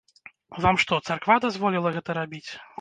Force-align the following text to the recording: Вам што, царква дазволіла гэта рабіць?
Вам 0.65 0.79
што, 0.85 0.99
царква 1.09 1.37
дазволіла 1.45 1.95
гэта 1.99 2.19
рабіць? 2.23 2.47